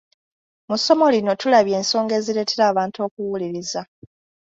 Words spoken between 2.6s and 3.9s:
abantu okuwuliriza.